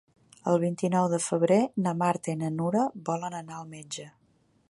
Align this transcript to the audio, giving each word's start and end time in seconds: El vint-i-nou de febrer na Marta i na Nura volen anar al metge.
El 0.51 0.55
vint-i-nou 0.61 1.09
de 1.11 1.19
febrer 1.25 1.59
na 1.87 1.93
Marta 2.01 2.33
i 2.35 2.39
na 2.41 2.51
Nura 2.57 2.87
volen 3.11 3.39
anar 3.43 3.59
al 3.61 3.71
metge. 3.77 4.09